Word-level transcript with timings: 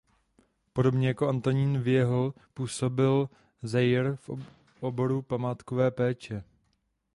Podobně 0.73 1.07
jako 1.07 1.27
Antonín 1.27 1.81
Wiehl 1.81 2.33
působil 2.53 3.29
Zeyer 3.63 4.15
v 4.15 4.29
oboru 4.83 5.21
památkové 5.21 5.91
péče. 5.91 6.43